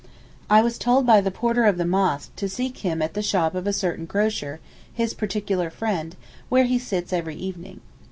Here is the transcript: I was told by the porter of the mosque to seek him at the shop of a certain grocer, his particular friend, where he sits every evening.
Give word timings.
I 0.49 0.63
was 0.63 0.79
told 0.79 1.05
by 1.05 1.21
the 1.21 1.29
porter 1.29 1.65
of 1.65 1.77
the 1.77 1.85
mosque 1.85 2.35
to 2.37 2.49
seek 2.49 2.79
him 2.79 3.03
at 3.03 3.13
the 3.13 3.21
shop 3.21 3.53
of 3.53 3.67
a 3.67 3.71
certain 3.71 4.05
grocer, 4.07 4.59
his 4.91 5.13
particular 5.13 5.69
friend, 5.69 6.15
where 6.49 6.65
he 6.65 6.79
sits 6.79 7.13
every 7.13 7.35
evening. 7.35 7.81